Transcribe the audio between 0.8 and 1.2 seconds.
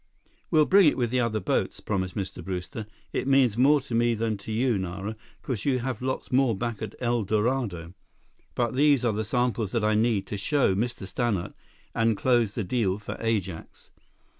it with the